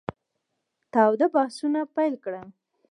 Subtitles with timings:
[0.93, 2.47] تاوده بحثونه پیل کړل.